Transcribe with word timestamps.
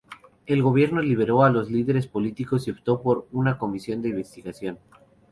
El 0.47 0.63
gobierno 0.63 0.99
liberó 1.03 1.43
a 1.43 1.51
los 1.51 1.69
líderes 1.69 2.07
políticos 2.07 2.67
y 2.67 2.71
optó 2.71 3.03
por 3.03 3.27
una 3.31 3.59
comisión 3.59 4.01
de 4.01 4.09
investigación. 4.09 4.79